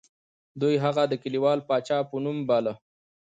[0.61, 2.73] دوی هغه د کلیوال پاچا په نوم باله.